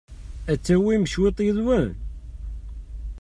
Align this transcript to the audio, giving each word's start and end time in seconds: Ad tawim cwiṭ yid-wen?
Ad 0.51 0.59
tawim 0.65 1.03
cwiṭ 1.11 1.37
yid-wen? 1.45 1.89